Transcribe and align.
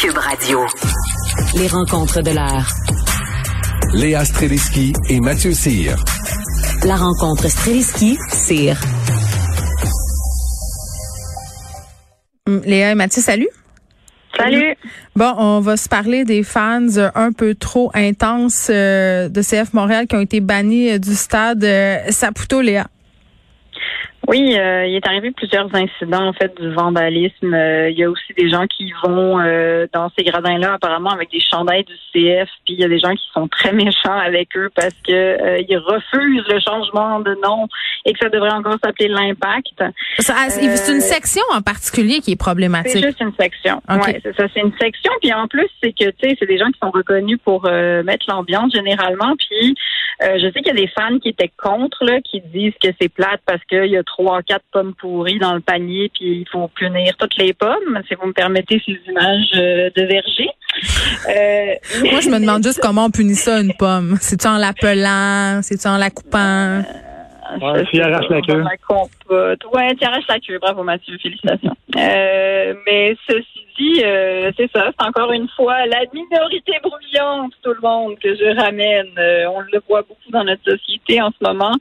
Cube 0.00 0.16
Radio. 0.16 0.60
Les 1.56 1.66
rencontres 1.66 2.22
de 2.22 2.30
l'heure. 2.30 2.72
Léa 3.94 4.24
Streliski 4.24 4.92
et 5.08 5.18
Mathieu 5.18 5.50
Cyr. 5.52 5.96
La 6.84 6.94
rencontre 6.94 7.48
Streliski-Cyr. 7.48 8.76
Hum, 12.46 12.62
Léa 12.64 12.92
et 12.92 12.94
Mathieu, 12.94 13.20
salut. 13.20 13.48
Salut. 14.36 14.76
Bon, 15.16 15.34
on 15.36 15.58
va 15.58 15.76
se 15.76 15.88
parler 15.88 16.24
des 16.24 16.44
fans 16.44 16.86
un 17.16 17.32
peu 17.32 17.56
trop 17.56 17.90
intenses 17.92 18.68
euh, 18.70 19.28
de 19.28 19.42
CF 19.42 19.72
Montréal 19.72 20.06
qui 20.06 20.14
ont 20.14 20.20
été 20.20 20.38
bannis 20.38 20.92
euh, 20.92 20.98
du 20.98 21.16
stade 21.16 21.64
euh, 21.64 21.98
Saputo, 22.10 22.60
Léa. 22.60 22.86
Oui, 24.28 24.54
euh, 24.58 24.84
il 24.84 24.94
est 24.94 25.06
arrivé 25.06 25.30
plusieurs 25.30 25.74
incidents 25.74 26.28
en 26.28 26.34
fait 26.34 26.54
du 26.60 26.70
vandalisme. 26.74 27.54
Euh, 27.54 27.88
il 27.88 27.98
y 27.98 28.04
a 28.04 28.10
aussi 28.10 28.34
des 28.36 28.50
gens 28.50 28.66
qui 28.66 28.92
vont 29.02 29.40
euh, 29.40 29.86
dans 29.94 30.10
ces 30.18 30.22
gradins-là 30.22 30.74
apparemment 30.74 31.08
avec 31.08 31.30
des 31.30 31.40
chandails 31.40 31.84
du 31.84 31.94
CF, 32.12 32.46
puis 32.66 32.74
il 32.74 32.80
y 32.80 32.84
a 32.84 32.88
des 32.88 32.98
gens 32.98 33.14
qui 33.14 33.24
sont 33.32 33.48
très 33.48 33.72
méchants 33.72 34.18
avec 34.18 34.54
eux 34.54 34.68
parce 34.74 34.94
que 35.06 35.62
ils 35.66 35.78
refusent 35.78 36.46
le 36.46 36.60
changement 36.60 37.20
de 37.20 37.38
nom 37.42 37.68
et 38.04 38.12
que 38.12 38.18
ça 38.18 38.28
devrait 38.28 38.52
encore 38.52 38.76
s'appeler 38.84 39.08
l'impact. 39.08 39.82
C'est 40.18 40.92
une 40.92 41.00
section 41.00 41.42
en 41.54 41.62
particulier 41.62 42.20
qui 42.20 42.32
est 42.32 42.36
problématique. 42.36 42.92
C'est 42.92 43.06
juste 43.06 43.20
une 43.22 43.32
section. 43.40 43.80
Ouais, 43.88 44.20
c'est 44.22 44.36
ça, 44.36 44.44
c'est 44.52 44.60
une 44.60 44.76
section. 44.78 45.10
Puis 45.22 45.32
en 45.32 45.48
plus, 45.48 45.68
c'est 45.82 45.92
que 45.92 46.10
tu 46.10 46.28
sais, 46.28 46.36
c'est 46.38 46.46
des 46.46 46.58
gens 46.58 46.66
qui 46.66 46.78
sont 46.82 46.90
reconnus 46.90 47.38
pour 47.42 47.62
mettre 47.62 48.26
l'ambiance 48.28 48.72
généralement. 48.74 49.34
Puis 49.38 49.74
je 50.20 50.50
sais 50.52 50.60
qu'il 50.60 50.74
y 50.74 50.78
a 50.78 50.82
des 50.82 50.88
fans 50.88 51.18
qui 51.18 51.30
étaient 51.30 51.50
contre 51.56 52.04
là, 52.04 52.20
qui 52.20 52.42
disent 52.42 52.74
que 52.82 52.88
c'est 53.00 53.08
plate 53.08 53.40
parce 53.46 53.64
qu'il 53.64 53.86
y 53.86 53.96
a 53.96 54.02
trop 54.02 54.17
trois, 54.18 54.42
quatre 54.42 54.64
pommes 54.72 54.94
pourries 54.94 55.38
dans 55.38 55.54
le 55.54 55.60
panier, 55.60 56.10
puis 56.12 56.40
il 56.40 56.48
faut 56.50 56.68
punir 56.68 57.16
toutes 57.18 57.36
les 57.36 57.52
pommes, 57.52 58.00
si 58.08 58.14
vous 58.14 58.26
me 58.26 58.32
permettez 58.32 58.82
ces 58.84 58.98
images 59.08 59.50
euh, 59.56 59.90
de 59.94 60.02
verger. 60.02 60.48
Euh, 61.28 61.74
Moi, 62.10 62.20
je 62.20 62.28
me 62.28 62.40
demande 62.40 62.62
juste 62.62 62.80
comment 62.80 63.06
on 63.06 63.10
punit 63.10 63.34
ça, 63.34 63.60
une 63.60 63.74
pomme. 63.74 64.16
C'est-tu 64.20 64.46
en 64.46 64.58
l'appelant? 64.58 65.60
C'est-tu 65.62 65.86
en 65.86 65.96
la 65.96 66.10
coupant? 66.10 66.82
Ouais, 67.62 67.84
tu 67.90 68.00
arraches 68.00 68.28
la 68.28 68.42
queue. 68.42 68.62
Ouais, 69.72 69.94
tu 69.94 70.04
arraches 70.04 70.28
la 70.28 70.38
queue. 70.38 70.58
Bravo, 70.58 70.82
Mathieu. 70.82 71.16
Félicitations. 71.22 71.74
Euh, 71.96 72.74
mais 72.86 73.16
ceci 73.26 73.64
dit, 73.78 74.02
c'est 74.56 74.70
ça. 74.74 74.90
C'est 74.98 75.06
encore 75.06 75.32
une 75.32 75.48
fois 75.56 75.86
la 75.86 76.00
minorité 76.12 76.72
bruyante, 76.82 77.52
tout 77.62 77.72
le 77.72 77.80
monde, 77.80 78.18
que 78.18 78.34
je 78.34 78.60
ramène. 78.60 79.08
on 79.48 79.60
le 79.60 79.80
voit 79.88 80.02
beaucoup 80.02 80.30
dans 80.30 80.44
notre 80.44 80.62
société 80.70 81.22
en 81.22 81.30
ce 81.30 81.42
moment 81.42 81.74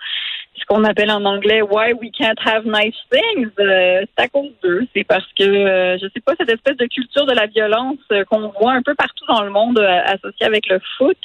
ce 0.59 0.65
qu'on 0.65 0.83
appelle 0.83 1.11
en 1.11 1.23
anglais 1.25 1.61
Why 1.61 1.93
we 1.93 2.11
can't 2.11 2.39
have 2.45 2.65
nice 2.65 2.95
things, 3.11 3.49
euh, 3.59 4.05
c'est 4.05 4.23
à 4.23 4.27
cause 4.27 4.51
d'eux. 4.63 4.87
C'est 4.95 5.03
parce 5.03 5.27
que, 5.37 5.43
euh, 5.43 5.97
je 5.97 6.07
sais 6.13 6.19
pas, 6.19 6.33
cette 6.39 6.51
espèce 6.51 6.77
de 6.77 6.85
culture 6.85 7.25
de 7.25 7.33
la 7.33 7.45
violence 7.47 7.99
euh, 8.11 8.23
qu'on 8.25 8.49
voit 8.59 8.73
un 8.73 8.81
peu 8.81 8.95
partout 8.95 9.25
dans 9.27 9.43
le 9.43 9.51
monde 9.51 9.79
associée 9.79 10.45
avec 10.45 10.67
le 10.67 10.79
foot, 10.97 11.17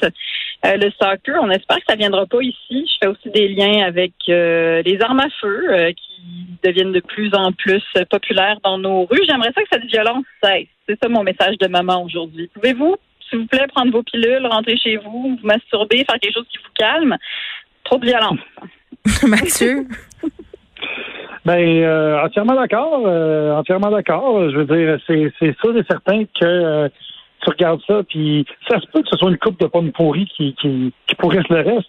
le 0.64 0.90
soccer, 1.00 1.40
on 1.42 1.50
espère 1.50 1.78
que 1.78 1.84
ça 1.88 1.96
viendra 1.96 2.26
pas 2.26 2.40
ici. 2.40 2.86
Je 2.86 2.94
fais 3.00 3.06
aussi 3.08 3.30
des 3.30 3.48
liens 3.48 3.84
avec 3.84 4.12
les 4.28 4.98
armes 5.00 5.20
à 5.20 5.28
feu 5.40 5.92
qui 5.96 6.22
deviennent 6.62 6.92
de 6.92 7.00
plus 7.00 7.34
en 7.34 7.52
plus 7.52 7.82
populaires 8.10 8.58
dans 8.62 8.78
nos 8.78 9.04
rues. 9.06 9.24
J'aimerais 9.28 9.52
ça 9.54 9.62
que 9.62 9.68
cette 9.72 9.90
violence 9.90 10.24
cesse. 10.42 10.68
C'est 10.88 10.98
ça 11.02 11.08
mon 11.08 11.24
message 11.24 11.58
de 11.58 11.66
maman 11.66 12.04
aujourd'hui. 12.04 12.48
Pouvez-vous, 12.54 12.96
s'il 13.28 13.40
vous 13.40 13.46
plaît, 13.46 13.66
prendre 13.68 13.90
vos 13.90 14.02
pilules, 14.02 14.46
rentrer 14.46 14.76
chez 14.76 14.96
vous, 14.98 15.36
vous 15.40 15.46
masturber, 15.46 16.04
faire 16.04 16.20
quelque 16.20 16.34
chose 16.34 16.46
qui 16.48 16.58
vous 16.58 16.72
calme? 16.74 17.16
Trop 17.84 17.98
de 17.98 18.06
violence. 18.06 18.38
Mathieu? 19.26 19.86
Ben, 21.44 21.58
euh, 21.58 22.22
entièrement 22.22 22.54
d'accord. 22.54 23.02
Euh, 23.04 23.56
entièrement 23.56 23.90
d'accord. 23.90 24.50
Je 24.50 24.56
veux 24.56 24.64
dire, 24.64 24.98
c'est, 25.06 25.32
c'est 25.40 25.56
sûr 25.58 25.76
et 25.76 25.82
certain 25.88 26.24
que 26.24 26.44
euh, 26.44 26.88
tu 27.42 27.50
regardes 27.50 27.80
ça, 27.86 28.02
puis 28.08 28.46
ça 28.68 28.78
se 28.80 28.86
peut 28.86 29.02
que 29.02 29.08
ce 29.10 29.18
soit 29.18 29.30
une 29.30 29.38
coupe 29.38 29.58
de 29.58 29.66
pommes 29.66 29.90
pourries 29.90 30.28
qui, 30.36 30.54
qui, 30.60 30.92
qui 31.06 31.14
pourrisse 31.16 31.48
le 31.50 31.60
reste. 31.62 31.88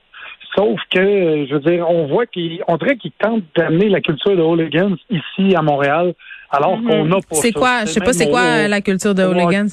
Sauf 0.56 0.80
que, 0.91 1.45
je 1.47 1.53
veux 1.53 1.59
dire, 1.59 1.88
on 1.90 2.07
voit 2.07 2.25
qu'on 2.25 2.78
dirait 2.78 2.97
qu'ils 2.97 3.12
tentent 3.12 3.44
d'amener 3.56 3.90
la 3.90 4.01
culture 4.01 4.35
de 4.35 4.41
hooligans 4.41 4.95
ici 5.09 5.56
à 5.56 5.62
Montréal, 5.62 6.13
alors 6.51 6.80
mm-hmm. 6.80 6.88
qu'on 6.88 7.12
a 7.12 7.16
pas 7.16 7.35
C'est 7.35 7.51
quoi, 7.51 7.81
je 7.85 7.91
sais 7.91 8.00
pas, 8.00 8.13
c'est 8.13 8.30
quoi 8.30 8.68
la 8.68 8.81
culture 8.81 9.16
de 9.16 9.24
hooligans? 9.24 9.69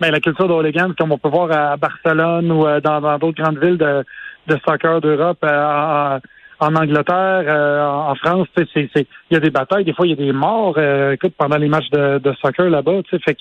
Ben, 0.00 0.10
la 0.10 0.20
culture 0.20 0.48
de 0.48 0.52
hooligans, 0.52 0.92
comme 0.98 1.12
on 1.12 1.18
peut 1.18 1.28
voir 1.28 1.52
à 1.52 1.76
Barcelone 1.76 2.50
ou 2.50 2.64
dans, 2.80 3.00
dans 3.00 3.18
d'autres 3.18 3.42
grandes 3.42 3.58
villes 3.58 3.78
de, 3.78 4.04
de 4.46 4.58
soccer 4.66 5.00
d'Europe, 5.00 5.42
en, 5.42 6.18
en 6.60 6.74
Angleterre, 6.76 7.44
euh, 7.46 7.84
en 7.84 8.14
France, 8.14 8.48
il 8.56 8.88
y 9.30 9.36
a 9.36 9.40
des 9.40 9.50
batailles, 9.50 9.84
des 9.84 9.92
fois 9.92 10.06
il 10.06 10.10
y 10.10 10.12
a 10.12 10.16
des 10.16 10.32
morts. 10.32 10.74
Euh, 10.78 11.12
écoute, 11.12 11.34
pendant 11.36 11.56
les 11.56 11.68
matchs 11.68 11.90
de, 11.90 12.18
de 12.18 12.32
soccer 12.40 12.70
là-bas, 12.70 13.02
fait 13.10 13.34
que 13.34 13.40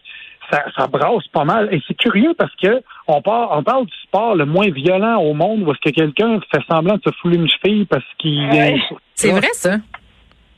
ça, 0.52 0.64
ça, 0.78 0.88
brasse 0.88 1.28
pas 1.32 1.46
mal. 1.46 1.70
Et 1.72 1.82
c'est 1.88 1.94
curieux 1.94 2.34
parce 2.38 2.54
que 2.56 2.82
on, 3.08 3.22
parle, 3.22 3.48
on 3.52 3.64
parle 3.64 3.86
du 3.86 3.98
sport 4.04 4.36
le 4.36 4.46
moins 4.46 4.70
violent 4.70 5.22
au 5.22 5.34
monde 5.34 5.64
où 5.64 5.72
est-ce 5.72 5.90
que 5.90 5.96
quelqu'un 5.96 6.40
fait 6.52 6.62
semblant 6.70 6.96
de 6.96 7.02
se 7.06 7.12
fouler 7.22 7.38
une 7.38 7.48
cheville 7.48 7.86
parce 7.86 8.06
qu'il 8.18 8.50
C'est 9.16 9.32
vrai 9.32 9.50
ça. 9.54 9.78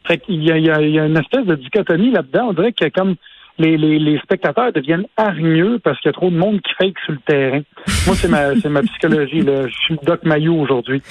Fait 0.08 0.20
qu'il 0.20 0.44
y 0.44 0.52
a, 0.52 0.58
il 0.58 0.92
y, 0.92 1.00
a, 1.00 1.06
une 1.06 1.18
espèce 1.18 1.46
de 1.46 1.56
dichotomie 1.56 2.12
là-dedans. 2.12 2.50
On 2.50 2.54
dirait 2.54 2.74
que 2.74 2.88
comme 2.90 3.16
les, 3.58 3.78
les, 3.78 4.00
les, 4.00 4.20
spectateurs 4.20 4.72
deviennent 4.74 5.06
hargneux 5.18 5.80
parce 5.84 6.00
qu'il 6.00 6.10
y 6.10 6.14
a 6.14 6.14
trop 6.14 6.30
de 6.30 6.38
monde 6.38 6.62
qui 6.62 6.74
fake 6.78 7.00
sur 7.06 7.14
le 7.14 7.20
terrain. 7.26 7.62
Moi, 8.06 8.16
c'est 8.16 8.28
ma, 8.28 8.56
c'est 8.62 8.70
ma 8.70 8.82
psychologie. 8.82 9.42
Là. 9.42 9.68
Je 9.68 9.74
suis 9.74 9.98
Doc 10.04 10.24
Maillot 10.24 10.56
aujourd'hui. 10.56 11.02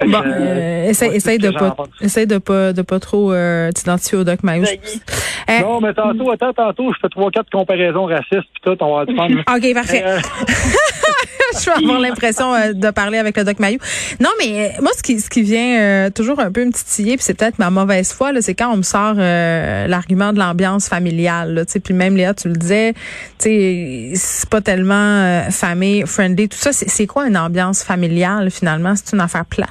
Bon, 0.00 0.18
euh, 0.24 0.30
euh 0.30 0.88
essaye, 0.88 1.38
de 1.38 1.50
pas, 1.50 1.76
essaye 2.00 2.26
de 2.26 2.38
pas, 2.38 2.72
de 2.72 2.82
pas 2.82 2.98
trop 2.98 3.32
euh, 3.32 3.70
t'identifier 3.72 4.18
au 4.18 4.24
Doc 4.24 4.42
Maillot. 4.42 4.64
Euh, 4.64 5.60
non, 5.60 5.80
mais 5.80 5.94
tantôt, 5.94 6.30
attends, 6.30 6.52
tantôt, 6.52 6.92
je 6.92 6.98
fais 7.00 7.08
trois, 7.08 7.30
quatre 7.30 7.50
comparaisons 7.50 8.06
racistes 8.06 8.48
puis 8.52 8.62
tout, 8.64 8.76
on 8.80 8.98
va 8.98 9.06
prendre. 9.06 9.38
OK, 9.38 9.74
parfait. 9.74 10.04
je 11.60 11.66
vais 11.66 11.84
avoir 11.84 12.00
l'impression 12.00 12.52
de 12.72 12.90
parler 12.90 13.18
avec 13.18 13.36
le 13.36 13.44
Doc 13.44 13.58
Maillot. 13.58 13.78
Non, 14.20 14.30
mais 14.38 14.72
moi, 14.80 14.90
ce 14.96 15.02
qui, 15.02 15.20
ce 15.20 15.30
qui 15.30 15.42
vient 15.42 16.10
toujours 16.10 16.40
un 16.40 16.50
peu 16.50 16.64
me 16.64 16.72
titiller, 16.72 17.16
puis 17.16 17.24
c'est 17.24 17.38
peut-être 17.38 17.58
ma 17.58 17.70
mauvaise 17.70 18.12
foi, 18.12 18.30
c'est 18.40 18.54
quand 18.54 18.72
on 18.72 18.78
me 18.78 18.82
sort 18.82 19.14
l'argument 19.14 20.32
de 20.32 20.38
l'ambiance 20.38 20.88
familiale. 20.88 21.54
Là, 21.54 21.64
puis 21.82 21.94
même 21.94 22.16
Léa, 22.16 22.34
tu 22.34 22.48
le 22.48 22.54
disais, 22.54 22.94
c'est 23.38 24.50
pas 24.50 24.60
tellement 24.60 24.94
euh, 24.94 25.50
famille 25.50 26.04
friendly. 26.06 26.48
Tout 26.48 26.56
ça, 26.56 26.72
c'est 26.72 27.06
quoi 27.06 27.26
une 27.26 27.36
ambiance 27.36 27.84
familiale 27.84 28.50
finalement? 28.50 28.94
C'est 28.96 29.14
une 29.14 29.20
affaire 29.20 29.44
plate? 29.46 29.70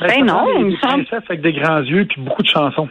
Ben, 0.00 0.08
ben 0.08 0.24
non, 0.24 0.46
il 0.58 0.64
me 0.66 0.76
semble. 0.76 1.06
avec 1.10 1.42
des 1.42 1.52
grands 1.52 1.80
yeux 1.80 2.06
puis 2.06 2.20
beaucoup 2.20 2.42
de 2.42 2.48
chansons. 2.48 2.88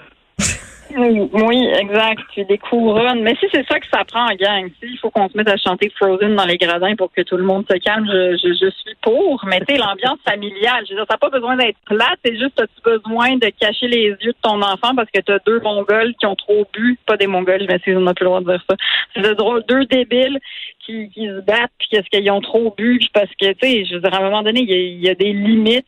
Oui, 0.98 1.70
exact. 1.80 2.22
Des 2.38 2.58
couronnes. 2.58 3.22
Mais 3.22 3.36
si 3.40 3.48
c'est 3.52 3.66
ça 3.68 3.80
que 3.80 3.86
ça 3.92 4.04
prend 4.06 4.26
en 4.26 4.36
gang, 4.36 4.70
il 4.82 4.98
faut 5.00 5.10
qu'on 5.10 5.30
se 5.30 5.38
mette 5.38 5.50
à 5.50 5.58
chanter 5.58 5.92
Frozen 5.98 6.36
dans 6.36 6.46
les 6.46 6.58
gradins 6.58 6.96
pour 6.96 7.12
que 7.12 7.22
tout 7.22 7.38
le 7.38 7.44
monde 7.44 7.66
se 7.70 7.78
calme, 7.78 8.06
je, 8.08 8.38
je, 8.38 8.70
suis 8.70 8.96
pour. 9.02 9.44
Mais 9.46 9.60
tu 9.60 9.74
sais, 9.74 9.78
l'ambiance 9.78 10.20
familiale, 10.28 10.86
je 10.86 10.94
veux 10.94 10.98
dire, 10.98 11.06
n'a 11.10 11.18
pas 11.18 11.30
besoin 11.30 11.56
d'être 11.56 11.78
plate, 11.86 12.20
c'est 12.24 12.38
juste 12.38 12.60
as-tu 12.60 12.82
besoin 12.84 13.36
de 13.36 13.52
cacher 13.60 13.88
les 13.88 14.16
yeux 14.22 14.32
de 14.32 14.36
ton 14.42 14.62
enfant 14.62 14.96
parce 14.96 15.10
que 15.12 15.22
tu 15.22 15.32
as 15.32 15.40
deux 15.46 15.60
mongols 15.60 16.14
qui 16.20 16.26
ont 16.26 16.36
trop 16.36 16.66
bu, 16.74 16.98
pas 17.06 17.18
des 17.18 17.28
mongols, 17.28 17.62
je 17.62 17.68
m'excuse, 17.68 17.98
on 17.98 18.02
n'a 18.02 18.14
plus 18.14 18.24
le 18.24 18.30
droit 18.30 18.42
de 18.42 18.46
dire 18.46 18.64
ça. 18.70 18.76
C'est 19.16 19.68
deux 19.68 19.86
débiles 19.86 20.40
qui, 20.80 21.10
qui 21.10 21.28
se 21.28 21.42
battent 21.42 21.72
puis 21.78 21.88
qu'est-ce 21.92 22.10
qu'ils 22.10 22.32
ont 22.32 22.42
trop 22.42 22.74
bu 22.78 23.00
parce 23.14 23.30
que 23.40 23.52
tu 23.54 23.58
sais, 23.62 23.86
je 23.86 23.96
veux 23.96 24.02
dire, 24.02 24.14
à 24.14 24.18
un 24.18 24.24
moment 24.24 24.44
donné, 24.44 24.62
il 24.62 25.00
y 25.00 25.10
a 25.10 25.16
des 25.16 25.34
limites 25.34 25.86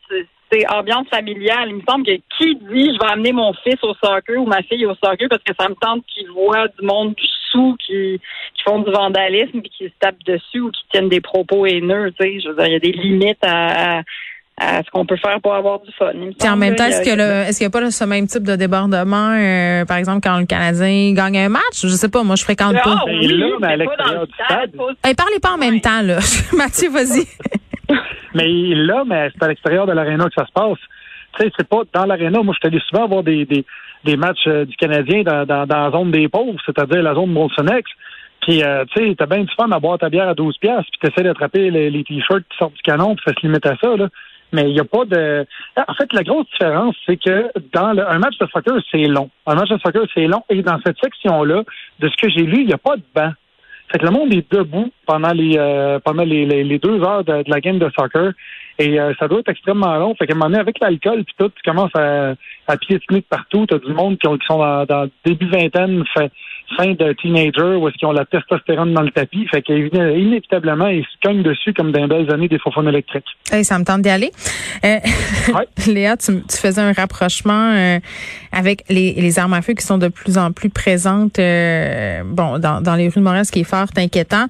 c'est 0.54 0.66
ambiance 0.68 1.08
familiale. 1.08 1.68
Il 1.68 1.76
me 1.76 1.82
semble 1.88 2.06
que 2.06 2.12
qui 2.12 2.54
dit 2.56 2.94
je 2.94 2.98
vais 2.98 3.12
amener 3.12 3.32
mon 3.32 3.52
fils 3.64 3.82
au 3.82 3.94
soccer 3.94 4.38
ou 4.38 4.46
ma 4.46 4.62
fille 4.62 4.86
au 4.86 4.94
soccer 4.94 5.28
parce 5.28 5.42
que 5.42 5.52
ça 5.58 5.68
me 5.68 5.74
tente 5.74 6.04
qu'il 6.06 6.30
voit 6.30 6.68
du 6.68 6.86
monde 6.86 7.14
du 7.14 7.24
sous 7.50 7.76
qui, 7.84 8.20
qui 8.54 8.62
font 8.64 8.80
du 8.80 8.90
vandalisme 8.90 9.60
puis 9.60 9.70
qui 9.70 9.84
se 9.84 9.94
tapent 10.00 10.22
dessus 10.26 10.60
ou 10.60 10.70
qui 10.70 10.82
tiennent 10.90 11.08
des 11.08 11.20
propos 11.20 11.66
haineux. 11.66 12.12
Tu 12.18 12.24
sais, 12.24 12.40
je 12.40 12.48
veux 12.48 12.56
dire, 12.56 12.66
il 12.66 12.72
y 12.72 12.76
a 12.76 12.80
des 12.80 12.92
limites 12.92 13.44
à, 13.44 14.02
à 14.56 14.82
ce 14.84 14.90
qu'on 14.90 15.04
peut 15.04 15.16
faire 15.16 15.40
pour 15.40 15.54
avoir 15.54 15.80
du 15.80 15.90
fun. 15.92 16.12
en 16.12 16.56
même 16.56 16.76
temps, 16.76 16.86
est-ce 16.86 17.02
qu'il 17.02 17.16
n'y 17.16 17.66
a 17.66 17.70
pas 17.70 17.90
ce 17.90 18.04
même 18.04 18.26
type 18.26 18.44
de 18.44 18.56
débordement, 18.56 19.36
euh, 19.36 19.84
par 19.84 19.96
exemple, 19.96 20.20
quand 20.22 20.38
le 20.38 20.46
Canadien 20.46 21.12
gagne 21.12 21.38
un 21.38 21.48
match? 21.48 21.82
Je 21.82 21.88
sais 21.88 22.08
pas, 22.08 22.22
moi, 22.22 22.36
je 22.36 22.44
fréquente 22.44 22.74
pas. 22.74 22.98
Ah 23.00 23.04
oui, 23.06 23.26
là, 23.28 23.46
mais 23.60 23.66
à 23.66 23.76
l'extérieur 23.76 24.26
du 24.26 24.32
stade. 24.32 24.70
parlez 25.16 25.40
pas 25.42 25.52
en 25.52 25.58
même 25.58 25.80
temps, 25.80 26.02
là. 26.02 26.18
Mathieu, 26.52 26.90
vas-y. 26.90 27.26
Mais 28.34 28.48
là, 28.48 29.04
mais 29.06 29.30
c'est 29.32 29.44
à 29.44 29.48
l'extérieur 29.48 29.86
de 29.86 29.92
l'aréna 29.92 30.24
que 30.26 30.34
ça 30.36 30.46
se 30.46 30.52
passe. 30.52 30.78
Tu 31.36 31.44
sais, 31.44 31.52
c'est 31.56 31.68
pas 31.68 31.82
dans 31.92 32.06
l'aréna. 32.06 32.42
Moi, 32.42 32.54
je 32.54 32.58
suis 32.58 32.74
allé 32.74 32.84
souvent 32.88 33.08
voir 33.08 33.22
des, 33.22 33.44
des, 33.44 33.64
des 34.04 34.16
matchs 34.16 34.46
euh, 34.46 34.64
du 34.64 34.76
Canadien 34.76 35.22
dans, 35.22 35.46
dans, 35.46 35.66
dans, 35.66 35.84
la 35.84 35.90
zone 35.90 36.10
des 36.10 36.28
pauvres, 36.28 36.60
c'est-à-dire 36.64 37.02
la 37.02 37.14
zone 37.14 37.32
Molsonex. 37.32 37.90
Puis, 38.42 38.62
euh, 38.62 38.84
tu 38.94 39.02
sais, 39.06 39.14
t'as 39.16 39.26
bien 39.26 39.42
du 39.42 39.54
fun 39.54 39.70
à 39.70 39.78
boire 39.80 39.98
ta 39.98 40.10
bière 40.10 40.28
à 40.28 40.34
12 40.34 40.58
piastres, 40.58 40.90
puis 40.92 41.08
t'essaies 41.08 41.24
d'attraper 41.24 41.70
les, 41.70 41.90
les 41.90 42.04
t-shirts 42.04 42.44
qui 42.50 42.58
sortent 42.58 42.74
du 42.74 42.82
canon, 42.82 43.16
puis 43.16 43.24
ça 43.26 43.32
se 43.32 43.46
limite 43.46 43.64
à 43.66 43.76
ça, 43.76 43.96
là. 43.96 44.08
Mais 44.52 44.70
il 44.70 44.74
n'y 44.74 44.80
a 44.80 44.84
pas 44.84 45.04
de... 45.04 45.44
En 45.76 45.94
fait, 45.94 46.12
la 46.12 46.22
grosse 46.22 46.46
différence, 46.52 46.94
c'est 47.06 47.16
que 47.16 47.50
dans 47.72 47.92
le... 47.92 48.08
un 48.08 48.18
match 48.18 48.38
de 48.38 48.46
soccer, 48.46 48.74
c'est 48.92 49.04
long. 49.04 49.28
Un 49.46 49.56
match 49.56 49.68
de 49.68 49.78
soccer, 49.78 50.04
c'est 50.14 50.28
long. 50.28 50.44
Et 50.48 50.62
dans 50.62 50.78
cette 50.86 50.96
section-là, 51.02 51.64
de 51.98 52.08
ce 52.08 52.16
que 52.16 52.30
j'ai 52.30 52.44
lu, 52.44 52.60
il 52.60 52.66
n'y 52.66 52.72
a 52.72 52.78
pas 52.78 52.96
de 52.96 53.02
banc. 53.14 53.32
Fait 53.90 53.98
que 53.98 54.06
le 54.06 54.10
monde 54.10 54.32
est 54.32 54.50
debout 54.50 54.90
pendant 55.06 55.32
les 55.32 55.56
euh, 55.56 55.98
pendant 56.00 56.24
les, 56.24 56.46
les, 56.46 56.78
deux 56.78 57.02
heures 57.02 57.24
de, 57.24 57.44
la 57.46 57.60
game 57.60 57.78
de 57.78 57.90
soccer. 57.96 58.32
Et 58.78 58.98
euh, 58.98 59.12
ça 59.20 59.28
doit 59.28 59.40
être 59.40 59.50
extrêmement 59.50 59.94
long. 59.96 60.14
Fait 60.16 60.26
qu'à 60.26 60.32
un 60.32 60.36
moment 60.36 60.46
donné, 60.46 60.58
avec 60.58 60.80
l'alcool 60.80 61.24
puis 61.24 61.34
tout, 61.38 61.50
tu 61.50 61.70
commences 61.70 61.94
à, 61.94 62.34
à 62.66 62.76
piétiner 62.76 63.20
partout. 63.22 63.66
T'as 63.66 63.78
du 63.78 63.92
monde 63.92 64.18
qui, 64.18 64.28
qui 64.28 64.46
sont 64.46 64.58
dans, 64.58 64.84
dans 64.84 65.08
début 65.24 65.48
vingtaine. 65.48 66.02
Fait, 66.16 66.32
fin 66.76 66.92
de 66.92 67.12
teenager 67.12 67.76
où 67.76 67.88
est-ce 67.88 67.96
qu'ils 67.96 68.08
ont 68.08 68.12
la 68.12 68.24
testostérone 68.24 68.92
dans 68.94 69.02
le 69.02 69.10
tapis. 69.10 69.46
Fait 69.50 69.62
qu'inévitablement, 69.62 70.88
ils 70.88 71.04
se 71.04 71.16
cognent 71.22 71.42
dessus 71.42 71.72
comme 71.72 71.92
dans 71.92 72.02
les 72.02 72.08
belles 72.08 72.32
années 72.32 72.48
des 72.48 72.58
faux 72.58 72.70
électriques. 72.82 73.24
Hey, 73.52 73.64
ça 73.64 73.78
me 73.78 73.84
tente 73.84 74.02
d'y 74.02 74.08
aller. 74.08 74.30
Euh, 74.84 74.98
Léa, 75.86 76.16
tu, 76.16 76.32
tu, 76.48 76.56
faisais 76.56 76.80
un 76.80 76.92
rapprochement 76.92 77.72
euh, 77.74 77.98
avec 78.52 78.84
les, 78.88 79.12
les, 79.12 79.38
armes 79.38 79.54
à 79.54 79.62
feu 79.62 79.74
qui 79.74 79.84
sont 79.84 79.98
de 79.98 80.08
plus 80.08 80.38
en 80.38 80.52
plus 80.52 80.70
présentes 80.70 81.38
euh, 81.38 82.22
bon, 82.24 82.58
dans, 82.58 82.80
dans, 82.80 82.94
les 82.94 83.08
rues 83.08 83.14
de 83.16 83.20
Montréal, 83.20 83.44
ce 83.44 83.52
qui 83.52 83.60
est 83.60 83.64
fort 83.64 83.86
inquiétant. 83.96 84.46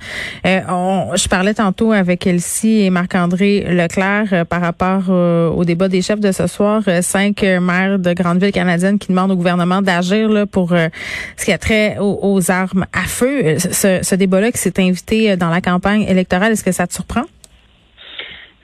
Euh, 0.46 0.60
on, 0.68 1.16
je 1.16 1.28
parlais 1.28 1.54
tantôt 1.54 1.92
avec 1.92 2.26
Elsie 2.26 2.82
et 2.82 2.90
Marc-André 2.90 3.64
Leclerc 3.68 4.28
euh, 4.32 4.44
par 4.44 4.60
rapport 4.60 5.08
au 5.08 5.64
débat 5.64 5.88
des 5.88 6.02
chefs 6.02 6.20
de 6.20 6.32
ce 6.32 6.46
soir. 6.46 6.82
cinq 7.02 7.42
maires 7.42 7.98
de 7.98 8.12
grandes 8.12 8.42
villes 8.42 8.52
canadiennes 8.52 8.98
qui 8.98 9.08
demandent 9.08 9.32
au 9.32 9.36
gouvernement 9.36 9.82
d'agir 9.82 10.46
pour 10.50 10.70
ce 10.70 11.44
qui 11.44 11.52
a 11.52 11.58
trait 11.58 11.96
aux, 12.04 12.50
armes 12.50 12.86
à 12.92 13.02
feu. 13.02 13.58
Ce, 13.58 14.02
ce 14.02 14.14
débat-là 14.14 14.52
qui 14.52 14.58
s'est 14.58 14.80
invité 14.80 15.36
dans 15.36 15.50
la 15.50 15.60
campagne 15.60 16.02
électorale, 16.02 16.52
est-ce 16.52 16.64
que 16.64 16.72
ça 16.72 16.86
te 16.86 16.92
surprend? 16.92 17.24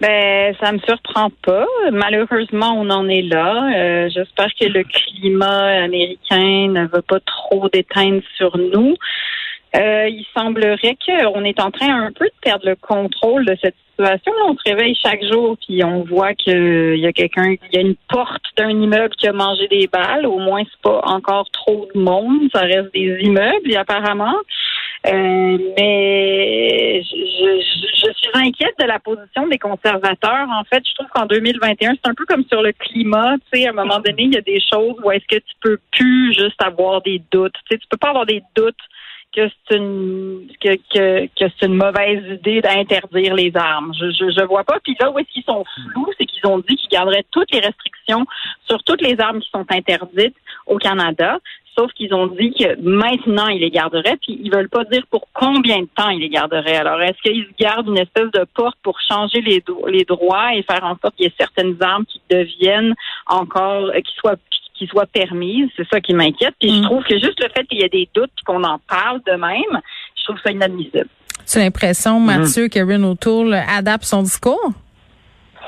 Ben, 0.00 0.54
ça 0.58 0.72
me 0.72 0.78
surprend 0.78 1.30
pas. 1.42 1.66
Malheureusement, 1.92 2.72
on 2.74 2.88
en 2.88 3.06
est 3.06 3.20
là. 3.20 3.70
Euh, 3.74 4.08
j'espère 4.08 4.48
que 4.58 4.64
le 4.64 4.82
climat 4.82 5.84
américain 5.84 6.68
ne 6.68 6.86
va 6.86 7.02
pas 7.02 7.20
trop 7.20 7.68
déteindre 7.68 8.22
sur 8.36 8.56
nous. 8.56 8.96
Euh, 9.76 10.08
il 10.08 10.26
semblerait 10.36 10.96
qu'on 11.06 11.44
est 11.44 11.60
en 11.60 11.70
train 11.70 12.06
un 12.06 12.12
peu 12.12 12.24
de 12.24 12.34
perdre 12.42 12.66
le 12.66 12.74
contrôle 12.74 13.46
de 13.46 13.56
cette 13.62 13.76
situation. 13.90 14.32
on 14.46 14.56
se 14.56 14.68
réveille 14.68 14.96
chaque 15.00 15.22
jour 15.24 15.56
puis 15.64 15.84
on 15.84 16.02
voit 16.02 16.34
qu'il 16.34 16.98
y 16.98 17.06
a 17.06 17.12
quelqu'un, 17.12 17.52
il 17.52 17.74
y 17.74 17.78
a 17.78 17.80
une 17.80 17.94
porte 18.08 18.42
d'un 18.56 18.70
immeuble 18.70 19.14
qui 19.14 19.28
a 19.28 19.32
mangé 19.32 19.68
des 19.68 19.86
balles. 19.86 20.26
Au 20.26 20.38
moins, 20.38 20.62
c'est 20.64 20.82
pas 20.82 21.00
encore 21.04 21.48
trop 21.52 21.86
de 21.94 22.00
monde. 22.00 22.48
Ça 22.52 22.62
reste 22.62 22.92
des 22.92 23.18
immeubles, 23.20 23.76
apparemment. 23.76 24.34
Euh, 25.06 25.58
mais 25.78 27.02
je, 27.02 27.62
je, 27.94 28.12
suis 28.12 28.30
inquiète 28.34 28.74
de 28.78 28.86
la 28.86 28.98
position 28.98 29.46
des 29.46 29.58
conservateurs. 29.58 30.48
En 30.50 30.64
fait, 30.64 30.82
je 30.86 30.94
trouve 30.94 31.08
qu'en 31.14 31.26
2021, 31.26 31.92
c'est 31.92 32.10
un 32.10 32.14
peu 32.14 32.26
comme 32.26 32.44
sur 32.44 32.60
le 32.60 32.72
climat. 32.72 33.36
Tu 33.52 33.60
sais, 33.60 33.66
à 33.66 33.70
un 33.70 33.72
moment 33.72 34.00
donné, 34.00 34.24
il 34.24 34.34
y 34.34 34.36
a 34.36 34.42
des 34.42 34.60
choses 34.60 34.96
où 35.02 35.10
est-ce 35.10 35.24
que 35.26 35.40
tu 35.40 35.54
peux 35.60 35.78
plus 35.92 36.34
juste 36.34 36.60
avoir 36.62 37.00
des 37.02 37.22
doutes. 37.30 37.54
Tu 37.54 37.74
sais, 37.74 37.78
tu 37.78 37.86
peux 37.88 37.96
pas 37.96 38.08
avoir 38.08 38.26
des 38.26 38.42
doutes 38.54 38.76
que 39.34 39.48
c'est 39.48 39.76
une 39.76 40.48
que, 40.60 40.76
que, 40.92 41.26
que 41.26 41.52
c'est 41.58 41.66
une 41.66 41.76
mauvaise 41.76 42.24
idée 42.38 42.60
d'interdire 42.60 43.34
les 43.34 43.52
armes. 43.54 43.92
Je, 43.98 44.10
je, 44.10 44.30
je 44.30 44.44
vois 44.44 44.64
pas. 44.64 44.78
Puis 44.82 44.96
là 45.00 45.10
où 45.10 45.18
est-ce 45.18 45.30
qu'ils 45.30 45.44
sont 45.44 45.64
flous, 45.64 46.10
c'est 46.18 46.26
qu'ils 46.26 46.46
ont 46.46 46.58
dit 46.58 46.76
qu'ils 46.76 46.90
garderaient 46.90 47.24
toutes 47.30 47.52
les 47.52 47.60
restrictions 47.60 48.26
sur 48.66 48.82
toutes 48.82 49.02
les 49.02 49.20
armes 49.20 49.40
qui 49.40 49.50
sont 49.50 49.66
interdites 49.70 50.36
au 50.66 50.78
Canada. 50.78 51.38
Sauf 51.78 51.92
qu'ils 51.92 52.12
ont 52.12 52.26
dit 52.26 52.52
que 52.52 52.80
maintenant, 52.80 53.46
ils 53.46 53.60
les 53.60 53.70
garderaient, 53.70 54.16
puis 54.20 54.38
ils 54.42 54.52
veulent 54.52 54.68
pas 54.68 54.84
dire 54.84 55.04
pour 55.08 55.28
combien 55.32 55.78
de 55.80 55.88
temps 55.94 56.10
ils 56.10 56.20
les 56.20 56.28
garderaient. 56.28 56.76
Alors, 56.76 57.00
est-ce 57.00 57.22
qu'ils 57.22 57.46
gardent 57.58 57.86
une 57.86 57.98
espèce 57.98 58.30
de 58.32 58.44
porte 58.54 58.76
pour 58.82 58.98
changer 59.08 59.40
les, 59.40 59.62
les 59.86 60.04
droits 60.04 60.52
et 60.54 60.62
faire 60.64 60.84
en 60.84 60.96
sorte 61.00 61.14
qu'il 61.14 61.26
y 61.26 61.28
ait 61.28 61.34
certaines 61.38 61.76
armes 61.80 62.04
qui 62.06 62.20
deviennent 62.28 62.94
encore, 63.26 63.84
euh, 63.84 64.00
qui 64.00 64.12
soient 64.16 64.36
qui 64.80 64.86
soient 64.86 65.06
permises? 65.06 65.68
C'est 65.76 65.86
ça 65.92 66.00
qui 66.00 66.14
m'inquiète. 66.14 66.54
Puis 66.58 66.70
je 66.70 66.80
mm. 66.80 66.84
trouve 66.84 67.04
que 67.04 67.14
juste 67.14 67.38
le 67.38 67.48
fait 67.54 67.64
qu'il 67.66 67.80
y 67.80 67.84
ait 67.84 67.90
des 67.90 68.08
doutes 68.14 68.32
qu'on 68.46 68.64
en 68.64 68.80
parle 68.88 69.20
de 69.26 69.32
même, 69.32 69.80
je 70.16 70.24
trouve 70.24 70.38
ça 70.42 70.50
inadmissible. 70.50 71.06
Tu 71.46 71.58
as 71.58 71.62
l'impression, 71.62 72.18
Mathieu, 72.18 72.66
mm. 72.66 72.68
que 72.70 73.04
O'Toole 73.04 73.54
adapte 73.54 74.04
son 74.04 74.22
discours? 74.22 74.72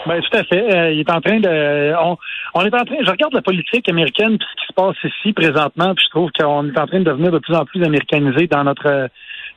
Ben, 0.07 0.21
tout 0.21 0.37
à 0.37 0.45
fait. 0.45 0.75
Euh, 0.75 0.93
il 0.93 1.01
est 1.01 1.11
en 1.11 1.21
train 1.21 1.39
de. 1.39 1.95
On, 2.03 2.17
on, 2.55 2.65
est 2.65 2.75
en 2.75 2.85
train. 2.85 2.97
Je 3.05 3.11
regarde 3.11 3.35
la 3.35 3.43
politique 3.43 3.89
américaine, 3.89 4.39
puis 4.39 4.47
ce 4.51 4.63
qui 4.63 4.67
se 4.69 4.73
passe 4.73 4.97
ici 5.05 5.33
présentement, 5.33 5.95
puis 5.95 6.05
je 6.05 6.11
trouve 6.11 6.31
qu'on 6.33 6.67
est 6.69 6.79
en 6.79 6.87
train 6.87 7.01
de 7.01 7.05
devenir 7.05 7.31
de 7.31 7.39
plus 7.39 7.55
en 7.55 7.65
plus 7.65 7.85
américanisé 7.85 8.47
dans 8.47 8.65
notre 8.65 9.11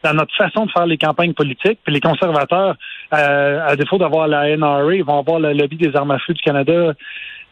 dans 0.04 0.14
notre 0.14 0.36
façon 0.36 0.66
de 0.66 0.72
faire 0.72 0.86
les 0.86 0.98
campagnes 0.98 1.34
politiques. 1.34 1.80
Puis 1.84 1.94
les 1.94 2.02
conservateurs, 2.02 2.76
euh, 3.14 3.68
à 3.68 3.76
défaut 3.76 3.98
d'avoir 3.98 4.28
la 4.28 4.56
NRA, 4.56 5.04
vont 5.04 5.20
avoir 5.20 5.40
le 5.40 5.54
lobby 5.54 5.78
des 5.78 5.96
armes 5.96 6.12
à 6.12 6.20
feu 6.20 6.34
du 6.34 6.42
Canada 6.42 6.94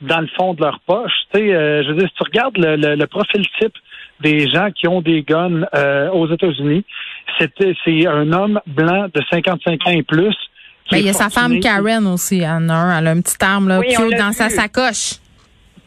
dans 0.01 0.21
le 0.21 0.27
fond 0.35 0.53
de 0.53 0.61
leur 0.61 0.79
poche. 0.81 1.11
Tu 1.33 1.39
sais, 1.39 1.55
euh, 1.55 1.83
je 1.83 1.89
veux 1.89 1.97
dire, 1.97 2.07
si 2.09 2.15
tu 2.15 2.23
regardes 2.23 2.57
le, 2.57 2.95
le, 2.95 3.07
profil 3.07 3.45
type 3.59 3.73
des 4.19 4.49
gens 4.49 4.69
qui 4.71 4.87
ont 4.87 5.01
des 5.01 5.23
guns 5.23 5.63
aux 6.13 6.31
États-Unis, 6.31 6.85
c'est 7.39 8.07
un 8.07 8.31
homme 8.31 8.59
blanc 8.67 9.07
de 9.13 9.21
55 9.29 9.87
ans 9.87 9.91
et 9.91 10.03
plus 10.03 10.35
ben, 10.91 10.97
il 10.97 11.05
y 11.05 11.09
a 11.09 11.13
sa 11.13 11.29
femme 11.29 11.59
Karen 11.59 12.05
aussi, 12.07 12.39
elle 12.39 12.69
a, 12.69 12.97
elle 12.99 13.07
a 13.07 13.11
une 13.13 13.23
petite 13.23 13.41
arme 13.41 13.69
là, 13.69 13.79
cute 13.81 14.17
dans 14.17 14.33
sa 14.33 14.49
sacoche. 14.49 15.15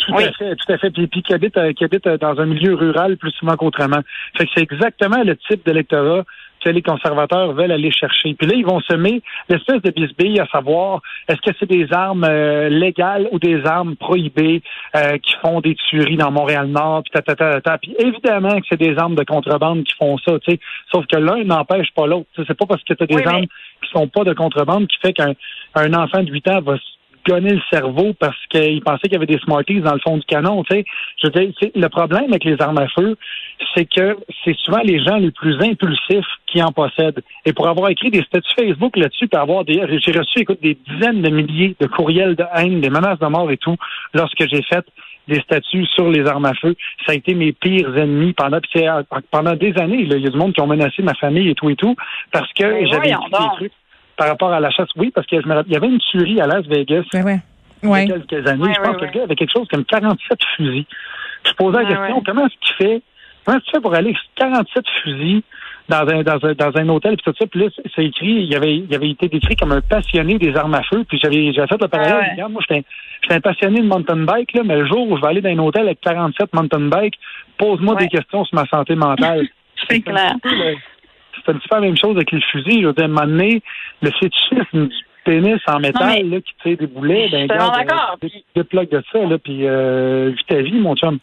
Tout 0.06 0.14
à 0.14 0.32
fait, 0.32 0.56
tout 0.56 0.72
à 0.72 0.78
fait. 0.78 0.90
Puis, 0.90 1.06
puis 1.08 1.22
qui 1.22 1.34
habite, 1.34 1.56
euh, 1.56 1.72
qui 1.72 1.84
habite 1.84 2.06
euh, 2.06 2.16
dans 2.16 2.38
un 2.40 2.46
milieu 2.46 2.74
rural 2.74 3.16
plus 3.16 3.32
souvent 3.32 3.56
qu'autrement. 3.56 4.00
Fait 4.36 4.46
que 4.46 4.50
c'est 4.54 4.62
exactement 4.62 5.22
le 5.22 5.36
type 5.36 5.64
d'électorat 5.66 6.24
que 6.64 6.70
les 6.70 6.82
conservateurs 6.82 7.52
veulent 7.52 7.70
aller 7.70 7.92
chercher. 7.92 8.34
Puis 8.34 8.46
là, 8.48 8.54
ils 8.56 8.64
vont 8.64 8.80
semer 8.80 9.22
l'espèce 9.48 9.82
de 9.82 9.90
bisbille 9.90 10.40
à 10.40 10.46
savoir 10.46 11.00
est-ce 11.28 11.40
que 11.40 11.56
c'est 11.58 11.68
des 11.68 11.92
armes 11.92 12.24
euh, 12.24 12.68
légales 12.68 13.28
ou 13.30 13.38
des 13.38 13.64
armes 13.66 13.94
prohibées 13.96 14.62
qui 15.22 15.34
font 15.42 15.60
des 15.60 15.74
tueries 15.74 16.16
dans 16.16 16.30
Montréal-Nord, 16.30 17.02
puis 17.02 17.12
ta, 17.12 17.34
ta, 17.34 17.60
ta, 17.60 17.78
Puis 17.78 17.94
évidemment 17.98 18.58
que 18.60 18.66
c'est 18.68 18.80
des 18.80 18.96
armes 18.96 19.14
de 19.14 19.24
contrebande 19.24 19.84
qui 19.84 19.94
font 19.94 20.16
ça, 20.18 20.38
tu 20.38 20.52
sais. 20.52 20.60
Sauf 20.90 21.06
que 21.06 21.16
l'un 21.16 21.44
n'empêche 21.44 21.92
pas 21.94 22.06
l'autre. 22.06 22.26
C'est 22.34 22.54
pas 22.54 22.64
parce 22.66 22.82
que 22.82 22.94
tu 22.94 23.02
as 23.02 23.06
des 23.06 23.26
armes 23.26 23.46
qui 23.82 23.90
sont 23.92 24.08
pas 24.08 24.24
de 24.24 24.32
contrebande 24.32 24.86
qui 24.88 24.96
fait 24.98 25.12
qu'un 25.12 25.34
un 25.74 25.92
enfant 25.92 26.22
de 26.22 26.32
8 26.32 26.48
ans 26.48 26.60
va 26.62 26.76
se 26.76 26.95
gonner 27.26 27.54
le 27.54 27.60
cerveau 27.70 28.12
parce 28.18 28.36
qu'il 28.48 28.80
pensait 28.82 29.02
qu'il 29.02 29.12
y 29.12 29.16
avait 29.16 29.26
des 29.26 29.38
Smarties 29.38 29.80
dans 29.80 29.94
le 29.94 30.00
fond 30.00 30.16
du 30.16 30.24
canon. 30.24 30.62
Tu 30.64 30.76
sais. 30.76 30.84
Je 31.22 31.28
le 31.80 31.88
problème 31.88 32.30
avec 32.30 32.44
les 32.44 32.60
armes 32.60 32.78
à 32.78 32.88
feu, 32.88 33.16
c'est 33.74 33.84
que 33.84 34.16
c'est 34.44 34.56
souvent 34.58 34.80
les 34.84 35.02
gens 35.02 35.16
les 35.16 35.30
plus 35.30 35.60
impulsifs 35.62 36.26
qui 36.46 36.62
en 36.62 36.72
possèdent. 36.72 37.22
Et 37.44 37.52
pour 37.52 37.68
avoir 37.68 37.90
écrit 37.90 38.10
des 38.10 38.22
statuts 38.22 38.54
Facebook 38.58 38.96
là-dessus, 38.96 39.28
puis 39.28 39.40
avoir 39.40 39.64
des, 39.64 39.74
j'ai 39.74 40.18
reçu, 40.18 40.40
écoute, 40.40 40.60
des 40.62 40.78
dizaines 40.88 41.22
de 41.22 41.30
milliers 41.30 41.76
de 41.80 41.86
courriels 41.86 42.36
de 42.36 42.44
haine, 42.54 42.80
des 42.80 42.90
menaces 42.90 43.18
de 43.18 43.26
mort 43.26 43.50
et 43.50 43.56
tout, 43.56 43.76
lorsque 44.14 44.48
j'ai 44.48 44.62
fait 44.62 44.84
des 45.28 45.40
statuts 45.40 45.86
sur 45.86 46.08
les 46.08 46.26
armes 46.26 46.44
à 46.44 46.54
feu. 46.54 46.76
Ça 47.04 47.12
a 47.12 47.14
été 47.14 47.34
mes 47.34 47.52
pires 47.52 47.96
ennemis 47.96 48.32
pendant 48.32 48.60
pendant 49.30 49.54
des 49.54 49.76
années. 49.78 50.02
Il 50.02 50.20
y 50.20 50.26
a 50.26 50.30
du 50.30 50.36
monde 50.36 50.52
qui 50.52 50.60
ont 50.60 50.66
menacé 50.66 51.02
ma 51.02 51.14
famille 51.14 51.48
et 51.48 51.54
tout 51.54 51.68
et 51.70 51.76
tout 51.76 51.96
parce 52.32 52.52
que 52.52 52.62
ben 52.62 52.86
j'avais 52.86 53.10
écrit 53.10 53.30
des 53.30 53.56
trucs 53.56 53.72
par 54.16 54.28
rapport 54.28 54.52
à 54.52 54.60
la 54.60 54.70
chasse. 54.70 54.88
Oui, 54.96 55.10
parce 55.14 55.26
qu'il 55.26 55.40
y 55.68 55.76
avait 55.76 55.88
une 55.88 55.98
tuerie 55.98 56.40
à 56.40 56.46
Las 56.46 56.66
Vegas 56.66 57.04
ben 57.12 57.40
il 57.82 58.08
y 58.08 58.12
a 58.12 58.18
quelques 58.18 58.46
années. 58.48 58.72
je 58.74 58.80
pense 58.80 58.96
que 58.96 59.04
le 59.04 59.10
gars 59.10 59.22
avait 59.24 59.34
quelque 59.34 59.52
chose 59.52 59.68
comme 59.68 59.84
47 59.84 60.38
fusils. 60.56 60.86
Je 61.44 61.52
posais 61.52 61.82
la 61.82 61.88
question, 61.88 62.22
comment 62.24 62.46
est-ce 62.46 62.54
qu'il 62.60 62.86
fait? 62.86 63.02
Comment 63.44 63.58
est-ce 63.58 63.64
qu'il 63.64 63.74
fait 63.74 63.80
pour 63.80 63.94
aller 63.94 64.14
47 64.36 64.84
fusils 65.02 65.42
dans 65.88 66.08
un, 66.08 66.22
dans 66.22 66.44
un, 66.44 66.54
dans 66.54 66.76
un 66.76 66.88
hôtel, 66.88 67.16
puis 67.16 67.24
tout 67.24 67.34
ça? 67.38 67.46
Puis 67.46 67.60
là, 67.60 67.66
c'est 67.94 68.04
écrit, 68.04 68.46
il 68.48 68.56
avait, 68.56 68.76
il 68.76 68.94
avait 68.94 69.10
été 69.10 69.28
décrit 69.28 69.54
comme 69.54 69.72
un 69.72 69.80
passionné 69.80 70.38
des 70.38 70.56
armes 70.56 70.74
à 70.74 70.82
feu. 70.82 71.04
Puis 71.06 71.18
j'avais, 71.22 71.52
j'avais 71.52 71.68
fait 71.68 71.80
le 71.80 71.88
parallèle. 71.88 72.32
Regarde, 72.32 72.52
moi, 72.52 72.62
j'étais, 72.68 72.84
un 73.30 73.40
passionné 73.40 73.80
de 73.80 73.86
mountain 73.86 74.16
bike, 74.16 74.52
là, 74.54 74.62
mais 74.64 74.76
le 74.76 74.86
jour 74.86 75.08
où 75.08 75.16
je 75.16 75.22
vais 75.22 75.28
aller 75.28 75.40
dans 75.40 75.50
un 75.50 75.58
hôtel 75.58 75.82
avec 75.82 76.00
47 76.00 76.52
mountain 76.54 76.88
bikes, 76.88 77.18
pose-moi 77.58 77.96
des 77.96 78.08
questions 78.08 78.44
sur 78.44 78.54
ma 78.56 78.66
santé 78.66 78.96
mentale. 78.96 79.46
c'est 79.88 80.00
clair. 80.00 80.34
C'est 81.46 81.52
un 81.52 81.54
petit 81.58 81.68
peu 81.68 81.76
la 81.76 81.80
même 81.82 81.96
chose 81.96 82.16
avec 82.16 82.32
les 82.32 82.40
fusils. 82.40 82.82
Je 82.82 82.86
veux 82.88 82.92
dire, 82.92 83.04
à 83.04 83.06
un 83.06 83.08
moment 83.08 83.26
donné, 83.26 83.62
le 84.02 84.10
fétichisme 84.10 84.88
du 84.88 84.96
pénis 85.24 85.60
en 85.66 85.80
métal 85.80 86.28
là, 86.28 86.40
qui 86.40 86.54
tire 86.62 86.76
des 86.76 86.86
boulets, 86.86 87.28
ben, 87.30 87.44
regarde, 87.44 88.18
euh, 88.22 88.28
des, 88.54 88.62
des 88.62 88.86
de 88.86 89.02
ça, 89.12 89.18
là, 89.18 89.38
puis 89.38 89.66
euh, 89.66 90.32
vis 90.36 90.44
ta 90.46 90.60
vie, 90.60 90.78
mon 90.78 90.94
chum. 90.96 91.18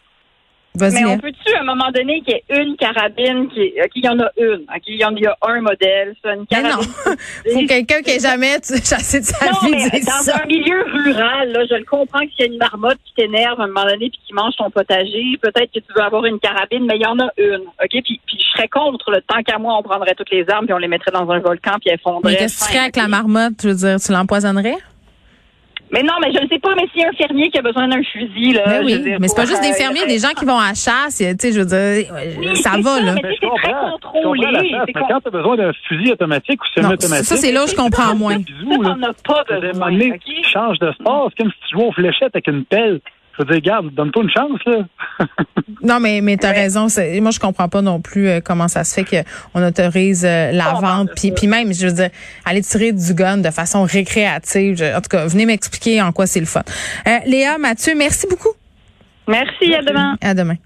Mais 0.76 1.04
on 1.04 1.10
hein. 1.10 1.18
peut-tu, 1.18 1.54
à 1.54 1.60
un 1.60 1.64
moment 1.64 1.90
donné, 1.94 2.20
qu'il 2.22 2.34
y 2.34 2.36
ait 2.36 2.62
une 2.62 2.76
carabine, 2.76 3.48
qu'il 3.48 4.04
y 4.04 4.08
en 4.08 4.18
a 4.18 4.28
une, 4.36 4.66
qu'il 4.84 4.96
y 4.96 5.04
en 5.04 5.14
a 5.14 5.48
un 5.48 5.60
modèle, 5.60 6.16
ça, 6.20 6.34
une 6.34 6.46
carabine. 6.46 6.88
Mais 7.06 7.12
non. 7.12 7.16
Faut 7.60 7.66
quelqu'un 7.66 8.02
qui 8.02 8.10
ait 8.10 8.18
jamais 8.18 8.56
chassé 8.60 9.20
de 9.20 9.24
sa 9.24 9.46
non, 9.46 9.58
mais 9.62 10.00
dans 10.00 10.34
un 10.34 10.46
milieu 10.46 10.82
rural, 10.82 11.52
là, 11.52 11.60
je 11.70 11.76
le 11.76 11.84
comprends 11.84 12.26
qu'il 12.26 12.40
y 12.40 12.42
a 12.42 12.46
une 12.46 12.58
marmotte 12.58 12.98
qui 13.04 13.14
t'énerve 13.14 13.60
à 13.60 13.64
un 13.64 13.66
moment 13.68 13.84
donné 13.84 14.10
puis 14.10 14.18
qui 14.26 14.34
mange 14.34 14.56
ton 14.56 14.68
potager. 14.68 15.38
Peut-être 15.40 15.70
que 15.72 15.78
tu 15.78 15.92
veux 15.94 16.02
avoir 16.02 16.24
une 16.24 16.40
carabine, 16.40 16.86
mais 16.86 16.96
il 16.96 17.02
y 17.02 17.06
en 17.06 17.20
a 17.20 17.30
une. 17.36 17.62
OK? 17.80 17.90
Puis, 17.90 18.20
puis 18.26 18.36
je 18.36 18.56
serais 18.56 18.68
contre, 18.68 19.12
le 19.12 19.20
tant 19.22 19.42
qu'à 19.44 19.58
moi, 19.58 19.76
on 19.78 19.82
prendrait 19.84 20.14
toutes 20.16 20.30
les 20.30 20.44
armes 20.50 20.66
puis 20.66 20.74
on 20.74 20.78
les 20.78 20.88
mettrait 20.88 21.12
dans 21.12 21.30
un 21.30 21.38
volcan 21.38 21.74
puis 21.80 21.90
elles 21.90 22.00
fondraient. 22.00 22.32
Mais 22.32 22.36
qu'est-ce 22.36 22.58
que 22.58 22.64
tu 22.64 22.70
ferais 22.70 22.82
avec 22.82 22.96
la 22.96 23.06
marmotte? 23.06 23.54
Je 23.62 23.68
veux 23.68 23.74
dire, 23.74 24.00
tu 24.00 24.10
l'empoisonnerais? 24.10 24.78
Mais 25.90 26.02
non, 26.02 26.14
mais 26.20 26.32
je 26.32 26.42
ne 26.42 26.48
sais 26.48 26.58
pas, 26.58 26.74
mais 26.74 26.88
s'il 26.92 27.02
y 27.02 27.04
a 27.04 27.08
un 27.08 27.12
fermier 27.12 27.50
qui 27.50 27.58
a 27.58 27.62
besoin 27.62 27.86
d'un 27.86 28.02
fusil, 28.02 28.52
là. 28.52 28.62
Mais 28.66 28.78
oui, 28.84 29.16
mais 29.20 29.28
c'est 29.28 29.36
pas 29.36 29.46
juste 29.46 29.62
des 29.62 29.72
fermiers, 29.74 30.06
des 30.06 30.18
gens 30.18 30.30
qui 30.36 30.44
vont 30.44 30.58
à 30.58 30.68
la 30.68 30.74
chasse, 30.74 31.18
tu 31.18 31.24
sais, 31.38 31.52
je 31.52 31.60
veux 31.60 31.66
dire, 31.66 32.56
ça 32.56 32.72
va, 32.80 33.00
là. 33.00 33.14
Mais 33.14 33.36
c'est 33.40 33.46
très 33.62 33.72
contrôlé. 33.90 34.46
Mais 34.86 34.92
quand 34.92 35.20
tu 35.20 35.28
as 35.28 35.30
besoin 35.30 35.56
d'un 35.56 35.72
fusil 35.86 36.12
automatique 36.12 36.60
ou 36.62 36.66
semi-automatique. 36.80 37.26
Ça, 37.26 37.36
c'est 37.36 37.52
là 37.52 37.64
où 37.64 37.68
je 37.68 37.74
comprends 37.74 38.14
moins. 38.14 38.36
On 38.66 38.96
n'a 38.96 39.12
pas 39.24 39.44
besoin. 39.48 39.90
Change 40.42 40.78
de 40.78 40.92
sport, 40.92 41.30
c'est 41.30 41.42
comme 41.42 41.52
si 41.52 41.68
tu 41.68 41.76
jouais 41.76 41.86
aux 41.86 41.92
fléchettes 41.92 42.34
avec 42.34 42.46
une 42.48 42.64
pelle. 42.64 43.00
Je 43.36 43.42
veux 43.42 43.46
dire, 43.46 43.56
regarde, 43.56 43.94
donne-toi 43.94 44.22
une 44.22 44.30
chance, 44.30 44.60
là. 44.66 45.26
non, 45.82 46.00
mais, 46.00 46.20
mais 46.20 46.36
t'as 46.36 46.52
raison. 46.52 46.86
Moi, 47.20 47.30
je 47.30 47.40
comprends 47.40 47.68
pas 47.68 47.82
non 47.82 48.00
plus 48.00 48.28
euh, 48.28 48.40
comment 48.40 48.68
ça 48.68 48.84
se 48.84 48.94
fait 48.94 49.04
qu'on 49.04 49.66
autorise 49.66 50.24
euh, 50.24 50.52
la 50.52 50.74
vente. 50.74 51.10
Puis, 51.16 51.32
puis 51.32 51.46
même, 51.46 51.72
je 51.72 51.86
veux 51.86 51.92
dire, 51.92 52.10
aller 52.44 52.62
tirer 52.62 52.92
du 52.92 53.14
gun 53.14 53.38
de 53.38 53.50
façon 53.50 53.82
récréative. 53.82 54.82
en 54.82 55.00
tout 55.00 55.08
cas, 55.08 55.26
venez 55.26 55.46
m'expliquer 55.46 56.00
en 56.00 56.12
quoi 56.12 56.26
c'est 56.26 56.40
le 56.40 56.46
fun. 56.46 56.62
Euh, 57.06 57.18
Léa, 57.26 57.58
Mathieu, 57.58 57.94
merci 57.96 58.26
beaucoup. 58.28 58.52
Merci, 59.26 59.74
à 59.74 59.82
demain. 59.82 60.16
À 60.20 60.34
demain. 60.34 60.56